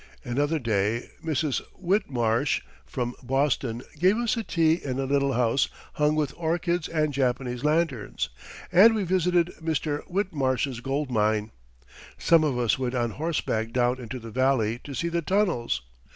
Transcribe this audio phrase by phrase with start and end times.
[0.23, 1.61] Another day, Mrs.
[1.75, 7.13] Whitmarsh, from Boston, gave us a tea in a little house hung with orchids and
[7.13, 8.29] Japanese lanterns,
[8.71, 10.01] and we visited Mr.
[10.09, 11.51] Whitmarsh's gold mine.
[12.17, 15.83] Some of us went on horseback down into the valley to see the tunnels.